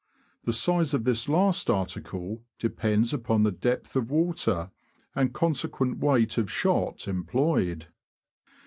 The 0.45 0.51
size 0.53 0.95
of 0.95 1.03
this 1.03 1.29
last 1.29 1.69
article 1.69 2.41
depends 2.57 3.13
upon 3.13 3.43
the 3.43 3.51
depth 3.51 3.95
of 3.95 4.09
water, 4.09 4.71
and 5.13 5.31
consequent 5.31 5.99
weight 5.99 6.39
of 6.39 6.49
shot 6.51 7.07
employed. 7.07 7.85